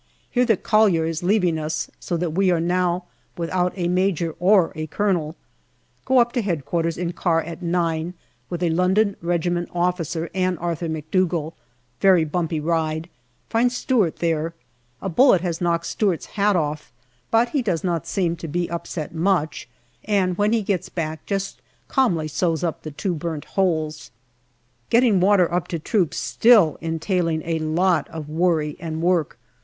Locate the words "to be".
18.37-18.67